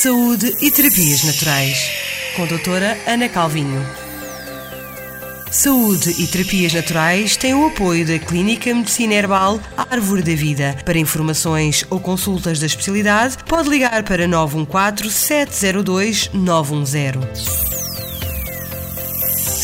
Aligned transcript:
Saúde 0.00 0.54
e 0.60 0.70
Terapias 0.70 1.24
Naturais, 1.24 1.90
com 2.36 2.44
a 2.44 2.46
doutora 2.46 2.96
Ana 3.04 3.28
Calvinho. 3.28 3.84
Saúde 5.50 6.14
e 6.22 6.26
Terapias 6.28 6.72
Naturais 6.72 7.36
têm 7.36 7.52
o 7.52 7.66
apoio 7.66 8.06
da 8.06 8.16
Clínica 8.16 8.72
Medicina 8.72 9.14
Herbal 9.14 9.60
Árvore 9.76 10.22
da 10.22 10.36
Vida. 10.36 10.76
Para 10.84 11.00
informações 11.00 11.84
ou 11.90 11.98
consultas 11.98 12.60
da 12.60 12.66
especialidade, 12.66 13.38
pode 13.42 13.68
ligar 13.68 14.04
para 14.04 14.28
914 14.28 15.12
702 15.12 16.30
910. 16.32 17.78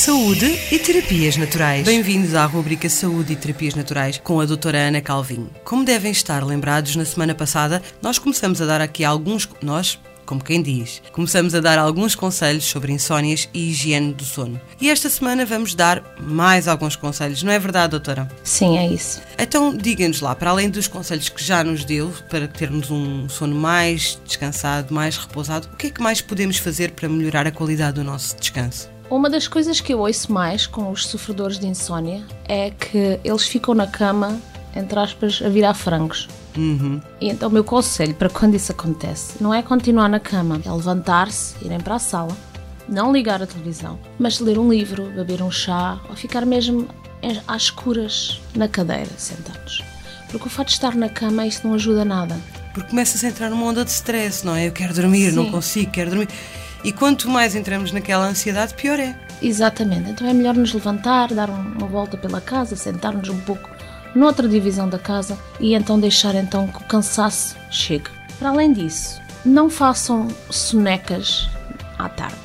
Saúde 0.00 0.46
e 0.70 0.78
Terapias 0.78 1.36
Naturais. 1.36 1.84
Bem-vindos 1.84 2.36
à 2.36 2.46
rubrica 2.46 2.88
Saúde 2.88 3.32
e 3.32 3.36
Terapias 3.36 3.74
Naturais 3.74 4.18
com 4.22 4.40
a 4.40 4.46
doutora 4.46 4.78
Ana 4.78 5.00
Calvinho. 5.00 5.50
Como 5.64 5.84
devem 5.84 6.12
estar 6.12 6.46
lembrados, 6.46 6.94
na 6.94 7.04
semana 7.04 7.34
passada 7.34 7.82
nós 8.00 8.16
começamos 8.16 8.62
a 8.62 8.66
dar 8.66 8.80
aqui 8.80 9.04
alguns... 9.04 9.48
Nós, 9.60 9.98
como 10.30 10.44
quem 10.44 10.62
diz, 10.62 11.02
começamos 11.10 11.56
a 11.56 11.60
dar 11.60 11.76
alguns 11.76 12.14
conselhos 12.14 12.64
sobre 12.64 12.92
insónias 12.92 13.48
e 13.52 13.70
higiene 13.70 14.12
do 14.12 14.22
sono. 14.22 14.60
E 14.80 14.88
esta 14.88 15.10
semana 15.10 15.44
vamos 15.44 15.74
dar 15.74 16.04
mais 16.20 16.68
alguns 16.68 16.94
conselhos, 16.94 17.42
não 17.42 17.50
é 17.50 17.58
verdade, 17.58 17.90
doutora? 17.90 18.28
Sim, 18.44 18.78
é 18.78 18.86
isso. 18.86 19.20
Então, 19.36 19.76
diga-nos 19.76 20.20
lá, 20.20 20.36
para 20.36 20.50
além 20.50 20.70
dos 20.70 20.86
conselhos 20.86 21.28
que 21.28 21.42
já 21.42 21.64
nos 21.64 21.84
deu 21.84 22.12
para 22.28 22.46
termos 22.46 22.92
um 22.92 23.28
sono 23.28 23.56
mais 23.56 24.20
descansado, 24.24 24.94
mais 24.94 25.16
repousado, 25.16 25.68
o 25.72 25.76
que 25.76 25.88
é 25.88 25.90
que 25.90 26.00
mais 26.00 26.20
podemos 26.20 26.58
fazer 26.58 26.92
para 26.92 27.08
melhorar 27.08 27.48
a 27.48 27.50
qualidade 27.50 27.94
do 27.94 28.04
nosso 28.04 28.36
descanso? 28.36 28.88
Uma 29.10 29.28
das 29.28 29.48
coisas 29.48 29.80
que 29.80 29.92
eu 29.92 29.98
ouço 29.98 30.32
mais 30.32 30.64
com 30.64 30.92
os 30.92 31.08
sofredores 31.08 31.58
de 31.58 31.66
insónia 31.66 32.22
é 32.46 32.70
que 32.70 33.18
eles 33.24 33.48
ficam 33.48 33.74
na 33.74 33.88
cama, 33.88 34.40
entre 34.76 34.96
aspas, 34.96 35.42
a 35.44 35.48
virar 35.48 35.74
frangos. 35.74 36.28
Uhum. 36.56 37.00
E 37.20 37.28
então 37.28 37.48
o 37.48 37.52
meu 37.52 37.62
conselho 37.64 38.14
para 38.14 38.28
quando 38.28 38.54
isso 38.54 38.72
acontece 38.72 39.34
não 39.40 39.52
é 39.54 39.62
continuar 39.62 40.08
na 40.08 40.18
cama, 40.20 40.60
é 40.64 40.70
levantar-se, 40.70 41.54
irem 41.64 41.78
para 41.80 41.94
a 41.94 41.98
sala, 41.98 42.36
não 42.88 43.12
ligar 43.12 43.40
a 43.42 43.46
televisão, 43.46 43.98
mas 44.18 44.40
ler 44.40 44.58
um 44.58 44.68
livro, 44.68 45.04
beber 45.14 45.42
um 45.42 45.50
chá 45.50 45.98
ou 46.08 46.16
ficar 46.16 46.44
mesmo 46.44 46.88
às 47.46 47.62
escuras 47.62 48.40
na 48.54 48.66
cadeira, 48.66 49.10
sentados. 49.16 49.82
Porque 50.30 50.46
o 50.46 50.50
fato 50.50 50.68
de 50.68 50.74
estar 50.74 50.94
na 50.94 51.08
cama, 51.08 51.46
isso 51.46 51.66
não 51.66 51.74
ajuda 51.74 52.04
nada. 52.04 52.36
Porque 52.72 52.88
começa-se 52.90 53.26
a 53.26 53.28
entrar 53.28 53.50
numa 53.50 53.66
onda 53.66 53.84
de 53.84 53.90
stress, 53.90 54.44
não 54.46 54.54
é? 54.54 54.68
Eu 54.68 54.72
quero 54.72 54.94
dormir, 54.94 55.30
Sim. 55.30 55.36
não 55.36 55.50
consigo, 55.50 55.90
quero 55.90 56.10
dormir. 56.10 56.28
E 56.82 56.92
quanto 56.92 57.28
mais 57.28 57.54
entramos 57.54 57.92
naquela 57.92 58.26
ansiedade, 58.26 58.74
pior 58.74 58.98
é. 58.98 59.14
Exatamente. 59.42 60.10
Então 60.10 60.26
é 60.26 60.32
melhor 60.32 60.54
nos 60.54 60.72
levantar, 60.72 61.32
dar 61.34 61.50
um- 61.50 61.72
uma 61.78 61.86
volta 61.86 62.16
pela 62.16 62.40
casa, 62.40 62.74
sentar-nos 62.76 63.28
um 63.28 63.38
pouco 63.40 63.68
noutra 64.14 64.48
divisão 64.48 64.88
da 64.88 64.98
casa 64.98 65.38
e 65.58 65.74
então 65.74 65.98
deixar 65.98 66.34
então 66.34 66.66
que 66.66 66.78
o 66.78 66.86
cansaço 66.86 67.56
chegue. 67.70 68.10
Para 68.38 68.50
além 68.50 68.72
disso, 68.72 69.20
não 69.44 69.68
façam 69.68 70.28
sonecas 70.50 71.48
à 71.98 72.08
tarde. 72.08 72.36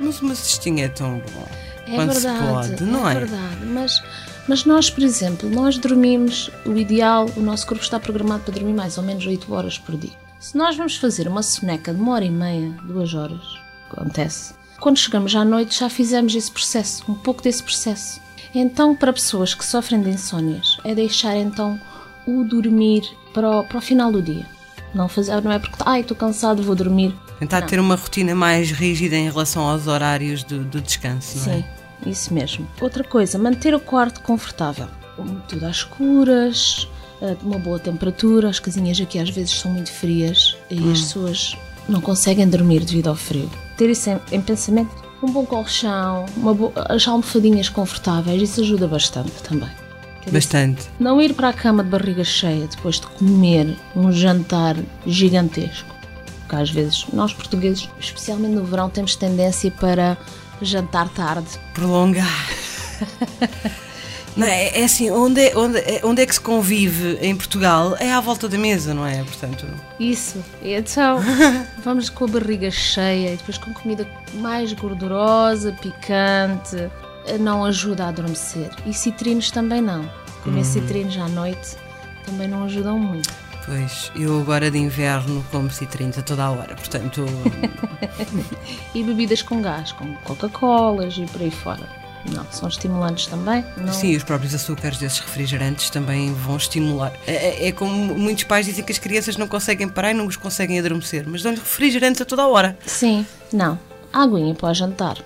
Mas 0.00 0.20
uma 0.20 0.34
cestinha 0.34 0.84
é 0.86 0.88
tão 0.88 1.18
bom. 1.18 1.48
É 1.86 1.94
Quando 1.94 2.12
verdade, 2.12 2.38
se 2.38 2.74
pode, 2.76 2.84
não 2.84 3.08
é? 3.08 3.14
verdade. 3.14 3.64
Mas, 3.66 4.02
mas 4.46 4.64
nós, 4.64 4.90
por 4.90 5.02
exemplo, 5.02 5.48
nós 5.48 5.78
dormimos, 5.78 6.50
o 6.66 6.76
ideal, 6.76 7.28
o 7.36 7.40
nosso 7.40 7.66
corpo 7.66 7.82
está 7.82 7.98
programado 7.98 8.44
para 8.44 8.54
dormir 8.54 8.74
mais 8.74 8.98
ou 8.98 9.04
menos 9.04 9.26
8 9.26 9.52
horas 9.52 9.78
por 9.78 9.96
dia. 9.96 10.12
Se 10.38 10.56
nós 10.56 10.76
vamos 10.76 10.96
fazer 10.96 11.26
uma 11.26 11.42
soneca 11.42 11.92
de 11.92 12.00
uma 12.00 12.12
hora 12.12 12.24
e 12.24 12.30
meia, 12.30 12.70
duas 12.84 13.12
horas, 13.14 13.40
acontece, 13.90 14.54
quando 14.78 14.98
chegamos 14.98 15.34
à 15.34 15.44
noite 15.44 15.80
já 15.80 15.88
fizemos 15.88 16.34
esse 16.34 16.50
processo, 16.50 17.02
um 17.10 17.14
pouco 17.14 17.42
desse 17.42 17.62
processo. 17.62 18.20
Então, 18.60 18.92
para 18.92 19.12
pessoas 19.12 19.54
que 19.54 19.64
sofrem 19.64 20.02
de 20.02 20.10
insónias, 20.10 20.78
é 20.82 20.92
deixar 20.92 21.36
então 21.36 21.80
o 22.26 22.42
dormir 22.42 23.08
para 23.32 23.48
o, 23.48 23.64
para 23.64 23.78
o 23.78 23.80
final 23.80 24.10
do 24.10 24.20
dia. 24.20 24.44
Não, 24.92 25.08
fazer, 25.08 25.40
não 25.40 25.52
é 25.52 25.60
porque, 25.60 25.76
ai, 25.86 26.00
estou 26.00 26.16
cansado, 26.16 26.60
vou 26.60 26.74
dormir. 26.74 27.14
Tentar 27.38 27.62
ter 27.62 27.78
uma 27.78 27.94
rotina 27.94 28.34
mais 28.34 28.72
rígida 28.72 29.14
em 29.14 29.30
relação 29.30 29.62
aos 29.62 29.86
horários 29.86 30.42
do, 30.42 30.64
do 30.64 30.80
descanso, 30.80 31.38
não 31.38 31.54
é? 31.54 31.56
Sim, 31.58 31.64
isso 32.10 32.34
mesmo. 32.34 32.66
Outra 32.80 33.04
coisa, 33.04 33.38
manter 33.38 33.76
o 33.76 33.80
quarto 33.80 34.20
confortável. 34.22 34.88
Tudo 35.46 35.64
às 35.64 35.76
escuras, 35.76 36.88
eh, 37.22 37.36
uma 37.42 37.60
boa 37.60 37.78
temperatura. 37.78 38.48
As 38.48 38.58
casinhas 38.58 39.00
aqui 39.00 39.20
às 39.20 39.30
vezes 39.30 39.52
são 39.52 39.70
muito 39.70 39.92
frias 39.92 40.56
e 40.68 40.78
as 40.90 41.00
pessoas 41.00 41.56
não 41.88 42.00
conseguem 42.00 42.48
dormir 42.48 42.80
devido 42.80 43.06
ao 43.06 43.14
frio. 43.14 43.48
Ter 43.76 43.88
isso 43.88 44.10
em, 44.10 44.18
em 44.32 44.40
pensamento. 44.40 45.07
Um 45.22 45.32
bom 45.32 45.44
colchão, 45.44 46.26
bo- 46.36 46.72
as 46.76 47.06
almofadinhas 47.08 47.68
confortáveis, 47.68 48.40
isso 48.42 48.60
ajuda 48.60 48.86
bastante 48.86 49.32
também. 49.42 49.68
Dizer, 50.20 50.30
Bastante. 50.32 50.86
Não 51.00 51.20
ir 51.20 51.34
para 51.34 51.48
a 51.48 51.52
cama 51.52 51.82
de 51.82 51.90
barriga 51.90 52.22
cheia 52.24 52.66
depois 52.68 52.96
de 53.00 53.06
comer 53.08 53.76
um 53.96 54.12
jantar 54.12 54.76
gigantesco. 55.06 55.94
Porque 56.40 56.56
às 56.62 56.70
vezes 56.70 57.04
nós 57.12 57.32
portugueses, 57.32 57.88
especialmente 57.98 58.54
no 58.54 58.64
verão, 58.64 58.88
temos 58.88 59.16
tendência 59.16 59.70
para 59.72 60.16
jantar 60.62 61.08
tarde. 61.08 61.48
Prolongar. 61.74 62.26
Não, 64.36 64.46
é, 64.46 64.80
é 64.80 64.84
assim, 64.84 65.10
onde 65.10 65.40
é, 65.40 65.56
onde, 65.56 65.78
é, 65.78 66.00
onde 66.04 66.22
é 66.22 66.26
que 66.26 66.34
se 66.34 66.40
convive 66.40 67.18
em 67.20 67.34
Portugal? 67.36 67.96
É 67.98 68.12
à 68.12 68.20
volta 68.20 68.48
da 68.48 68.56
mesa, 68.56 68.94
não 68.94 69.04
é? 69.06 69.22
Portanto, 69.24 69.66
Isso. 69.98 70.42
Então, 70.62 71.18
vamos 71.82 72.08
com 72.08 72.24
a 72.24 72.28
barriga 72.28 72.70
cheia 72.70 73.34
e 73.34 73.36
depois 73.36 73.58
com 73.58 73.72
comida 73.72 74.06
mais 74.34 74.72
gordurosa, 74.72 75.72
picante, 75.80 76.76
não 77.40 77.64
ajuda 77.64 78.04
a 78.04 78.08
adormecer. 78.08 78.70
E 78.86 78.94
citrinos 78.94 79.50
também 79.50 79.80
não. 79.80 80.08
Comer 80.44 80.64
citrinos 80.64 81.16
à 81.18 81.28
noite 81.28 81.76
também 82.24 82.46
não 82.46 82.64
ajudam 82.64 82.98
muito. 82.98 83.28
pois, 83.66 84.12
eu 84.14 84.40
agora 84.40 84.70
de 84.70 84.78
inverno 84.78 85.44
como 85.50 85.70
citrinos 85.70 86.16
a 86.18 86.22
toda 86.22 86.44
a 86.44 86.50
hora, 86.50 86.74
portanto, 86.76 87.26
E 88.94 89.02
bebidas 89.02 89.42
com 89.42 89.60
gás, 89.60 89.92
como 89.92 90.16
Coca-Colas 90.20 91.16
e 91.18 91.26
por 91.26 91.42
aí 91.42 91.50
fora. 91.50 91.97
Não, 92.32 92.44
são 92.50 92.68
estimulantes 92.68 93.26
também. 93.26 93.64
Não... 93.76 93.92
sim, 93.92 94.14
os 94.16 94.22
próprios 94.24 94.54
açúcares 94.54 94.98
desses 94.98 95.18
refrigerantes 95.20 95.88
também 95.90 96.32
vão 96.34 96.56
estimular. 96.56 97.12
É, 97.26 97.32
é- 97.64 97.68
é 97.68 97.72
como 97.72 98.14
muitos 98.14 98.44
pais 98.44 98.66
dizem 98.66 98.84
que 98.84 98.92
as 98.92 98.98
crianças 98.98 99.36
não 99.36 99.46
conseguem 99.48 99.88
parar 99.88 100.10
e 100.10 100.14
não 100.14 100.26
os 100.26 100.36
conseguem 100.36 100.78
adormecer, 100.78 101.24
mas 101.26 101.42
dão-lhe 101.42 101.58
refrigerantes 101.58 102.20
a 102.20 102.24
toda 102.24 102.42
a 102.42 102.46
hora. 102.48 102.78
Sim, 102.86 103.24
não. 103.52 103.78
Aguinha 104.12 104.54
para 104.54 104.70
o 104.70 104.74
jantar. 104.74 105.18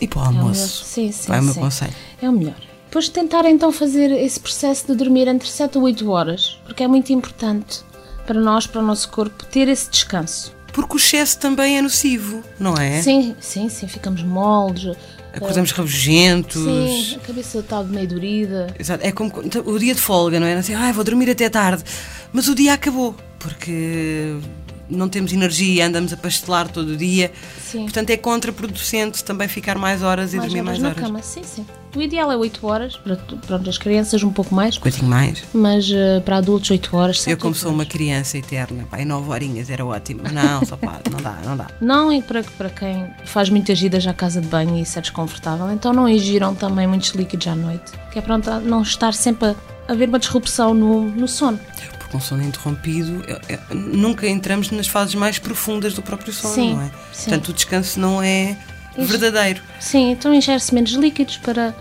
E 0.00 0.06
para 0.06 0.20
o 0.20 0.22
É 0.22 0.24
o 0.24 0.28
almoço. 0.28 0.84
Sim, 0.84 1.10
sim, 1.12 1.28
Vai 1.28 1.40
o 1.40 1.42
meu 1.42 1.54
sim. 1.54 1.60
conselho. 1.60 1.94
É 2.22 2.28
o 2.28 2.32
melhor. 2.32 2.54
Depois 2.86 3.08
tentar 3.08 3.44
então 3.44 3.72
fazer 3.72 4.10
esse 4.10 4.38
processo 4.40 4.86
de 4.86 4.94
dormir 4.94 5.26
entre 5.28 5.48
7 5.48 5.76
a 5.76 5.80
8 5.80 6.08
horas, 6.10 6.58
porque 6.64 6.82
é 6.82 6.88
muito 6.88 7.12
importante 7.12 7.80
para 8.26 8.40
nós, 8.40 8.66
para 8.66 8.80
o 8.80 8.84
nosso 8.84 9.08
corpo, 9.10 9.44
ter 9.46 9.68
esse 9.68 9.90
descanso. 9.90 10.54
Porque 10.72 10.94
o 10.94 10.96
excesso 10.98 11.38
também 11.38 11.78
é 11.78 11.82
nocivo, 11.82 12.42
não 12.58 12.74
é? 12.76 13.00
Sim, 13.02 13.34
sim, 13.40 13.68
sim, 13.68 13.88
ficamos 13.88 14.22
moles. 14.22 14.94
Acordamos 15.36 15.70
rabugentos. 15.70 16.62
Sim, 16.62 17.16
a 17.16 17.26
cabeça 17.26 17.58
está 17.58 17.82
meio 17.82 18.08
dorida. 18.08 18.74
Exato. 18.78 19.04
É 19.06 19.12
como 19.12 19.32
então, 19.44 19.62
o 19.66 19.78
dia 19.78 19.94
de 19.94 20.00
folga, 20.00 20.40
não 20.40 20.46
é? 20.46 20.54
Assim, 20.54 20.74
ah, 20.74 20.90
vou 20.92 21.04
dormir 21.04 21.30
até 21.30 21.48
tarde. 21.48 21.84
Mas 22.32 22.48
o 22.48 22.54
dia 22.54 22.72
acabou, 22.72 23.14
porque 23.38 24.36
não 24.88 25.08
temos 25.08 25.32
energia, 25.32 25.86
andamos 25.86 26.12
a 26.12 26.16
pastelar 26.16 26.68
todo 26.68 26.90
o 26.90 26.96
dia. 26.96 27.32
Sim. 27.60 27.82
Portanto, 27.82 28.10
é 28.10 28.16
contraproducente 28.16 29.24
também 29.24 29.48
ficar 29.48 29.76
mais 29.78 30.02
horas 30.02 30.32
e 30.32 30.36
mais 30.36 30.52
dormir 30.52 30.68
horas 30.68 30.78
mais 30.80 30.82
na 30.82 30.88
horas. 30.88 31.00
cama, 31.00 31.22
sim, 31.22 31.42
sim. 31.42 31.66
O 31.94 32.02
ideal 32.02 32.30
é 32.30 32.36
8 32.36 32.66
horas, 32.66 32.96
para, 32.96 33.16
pronto, 33.16 33.70
as 33.70 33.78
crianças 33.78 34.22
um 34.22 34.30
pouco 34.30 34.54
mais, 34.54 34.76
Um 34.76 34.80
bocadinho 34.80 35.06
mais. 35.08 35.42
mas 35.54 35.90
eh, 35.90 36.20
para 36.20 36.36
adultos 36.36 36.70
8 36.70 36.94
horas. 36.94 37.26
Eu, 37.26 37.38
como 37.38 37.54
sou 37.54 37.72
uma 37.72 37.86
criança 37.86 38.36
eterna, 38.36 38.86
pá, 38.90 39.00
em 39.00 39.06
9 39.06 39.30
horinhas 39.30 39.70
era 39.70 39.82
ótimo. 39.84 40.20
Não, 40.30 40.62
só 40.66 40.76
pá, 40.76 41.00
não 41.10 41.18
dá, 41.22 41.38
não 41.42 41.56
dá. 41.56 41.68
Não, 41.80 42.12
e 42.12 42.20
para, 42.20 42.42
para 42.42 42.68
quem 42.68 43.06
faz 43.24 43.48
muitas 43.48 43.80
idas 43.80 44.06
à 44.06 44.12
casa 44.12 44.42
de 44.42 44.46
banho 44.48 44.76
e 44.76 44.82
isso 44.82 44.98
é 44.98 45.00
desconfortável, 45.00 45.70
então 45.72 45.90
não 45.94 46.06
ingiram 46.06 46.54
também 46.54 46.86
muitos 46.86 47.10
líquidos 47.12 47.46
à 47.46 47.54
noite, 47.54 47.92
que 48.12 48.18
é 48.18 48.22
para 48.22 48.36
não 48.60 48.82
estar 48.82 49.14
sempre 49.14 49.48
a 49.88 49.92
haver 49.92 50.08
uma 50.10 50.18
disrupção 50.18 50.74
no, 50.74 51.00
no 51.08 51.26
sono. 51.26 51.58
Porque 52.06 52.16
um 52.16 52.20
sono 52.20 52.42
interrompido, 52.44 53.24
é- 53.26 53.54
é- 53.54 53.74
nunca 53.74 54.28
entramos 54.28 54.70
nas 54.70 54.86
fases 54.86 55.14
mais 55.16 55.40
profundas 55.40 55.92
do 55.92 56.02
próprio 56.02 56.32
sono, 56.32 56.54
Sim, 56.54 56.74
não 56.74 56.82
é? 56.82 56.90
sim. 57.12 57.24
Portanto, 57.30 57.48
o 57.48 57.52
descanso 57.52 57.98
não 57.98 58.22
é 58.22 58.56
verdadeiro. 58.96 59.60
Sim, 59.80 60.12
então 60.12 60.32
ingere-se 60.32 60.72
menos 60.72 60.92
líquidos 60.92 61.36
para 61.38 61.74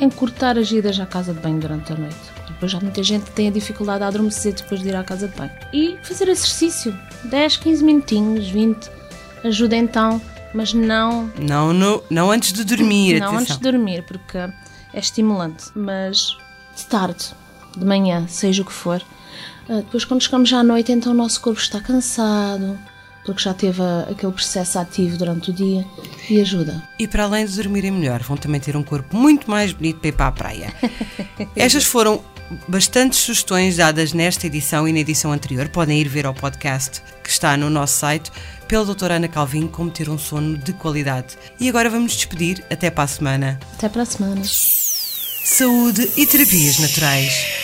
encurtar 0.00 0.56
as 0.56 0.70
idas 0.70 0.98
à 1.00 1.06
casa 1.06 1.34
de 1.34 1.40
banho 1.40 1.58
durante 1.58 1.92
a 1.92 1.96
noite. 1.96 2.14
Depois 2.48 2.70
já 2.70 2.78
muita 2.78 3.02
gente 3.02 3.30
tem 3.32 3.48
a 3.48 3.50
dificuldade 3.50 4.04
a 4.04 4.06
adormecer 4.06 4.52
depois 4.54 4.80
de 4.80 4.88
ir 4.88 4.94
à 4.96 5.02
casa 5.02 5.26
de 5.26 5.34
banho. 5.36 5.50
E 5.72 5.96
fazer 6.04 6.28
exercício, 6.28 6.96
10, 7.24 7.56
15 7.56 7.82
minutinhos, 7.82 8.48
20, 8.48 8.88
ajuda 9.42 9.74
então, 9.76 10.22
mas 10.54 10.72
não 10.72 11.30
Não, 11.36 11.72
no- 11.72 12.02
não 12.08 12.30
antes 12.30 12.52
de 12.52 12.62
dormir, 12.62 13.18
Não 13.18 13.26
atenção. 13.26 13.40
antes 13.42 13.56
de 13.56 13.62
dormir, 13.62 14.04
porque 14.04 14.38
é 14.38 14.52
estimulante, 15.00 15.64
mas 15.74 16.36
de 16.76 16.86
tarde, 16.86 17.26
de 17.76 17.84
manhã, 17.84 18.24
seja 18.28 18.62
o 18.62 18.64
que 18.64 18.72
for. 18.72 19.02
Ah, 19.68 19.76
Depois, 19.76 20.04
quando 20.04 20.22
chegamos 20.22 20.52
à 20.52 20.62
noite, 20.62 20.92
então 20.92 21.12
o 21.12 21.14
nosso 21.14 21.40
corpo 21.40 21.60
está 21.60 21.80
cansado, 21.80 22.78
porque 23.24 23.42
já 23.42 23.54
teve 23.54 23.82
aquele 24.10 24.32
processo 24.32 24.78
ativo 24.78 25.16
durante 25.16 25.50
o 25.50 25.52
dia 25.52 25.84
e 26.28 26.40
ajuda. 26.40 26.82
E 26.98 27.08
para 27.08 27.24
além 27.24 27.46
de 27.46 27.56
dormirem 27.56 27.90
melhor, 27.90 28.22
vão 28.22 28.36
também 28.36 28.60
ter 28.60 28.76
um 28.76 28.82
corpo 28.82 29.16
muito 29.16 29.50
mais 29.50 29.72
bonito 29.72 30.00
para 30.00 30.08
ir 30.08 30.12
para 30.12 30.26
a 30.26 30.32
praia. 30.32 30.74
Estas 31.56 31.84
foram 31.84 32.22
bastantes 32.68 33.20
sugestões 33.20 33.76
dadas 33.76 34.12
nesta 34.12 34.46
edição 34.46 34.86
e 34.86 34.92
na 34.92 34.98
edição 34.98 35.32
anterior. 35.32 35.68
Podem 35.68 36.00
ir 36.00 36.08
ver 36.08 36.26
ao 36.26 36.34
podcast 36.34 37.02
que 37.22 37.30
está 37.30 37.56
no 37.56 37.70
nosso 37.70 37.98
site 37.98 38.30
pela 38.68 38.84
doutora 38.84 39.16
Ana 39.16 39.28
Calvin 39.28 39.66
como 39.66 39.90
ter 39.90 40.08
um 40.08 40.18
sono 40.18 40.56
de 40.56 40.72
qualidade. 40.72 41.36
E 41.58 41.68
agora 41.68 41.88
vamos 41.88 42.12
despedir. 42.12 42.64
Até 42.70 42.90
para 42.90 43.04
a 43.04 43.08
semana. 43.08 43.60
Até 43.74 43.88
para 43.88 44.02
a 44.02 44.06
semana. 44.06 44.42
Saúde 44.44 46.10
e 46.16 46.26
terapias 46.26 46.78
naturais 46.78 47.63